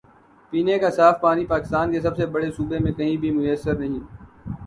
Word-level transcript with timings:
پینے 0.53 0.77
کا 0.79 0.89
صاف 0.89 1.19
پانی 1.21 1.45
پاکستان 1.45 1.91
کے 1.91 2.01
سب 2.01 2.15
سے 2.17 2.25
بڑے 2.25 2.49
صوبے 2.51 2.79
میں 2.79 2.91
کہیں 2.91 3.15
بھی 3.17 3.31
میسر 3.31 3.77
نہیں۔ 3.79 3.99